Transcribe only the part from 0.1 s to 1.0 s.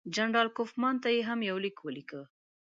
جنرال کوفمان